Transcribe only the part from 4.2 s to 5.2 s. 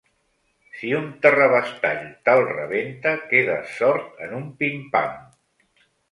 en un pimpam.